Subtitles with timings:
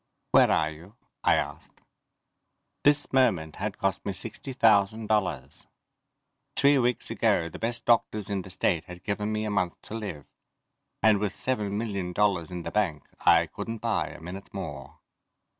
[0.31, 1.79] "Where are you?" I asked.
[2.83, 5.67] This moment had cost me sixty thousand dollars.
[6.55, 9.93] Three weeks ago the best doctors in the state had given me a month to
[9.93, 10.25] live.
[11.03, 14.97] And with seven million dollars in the bank I couldn't buy a minute more.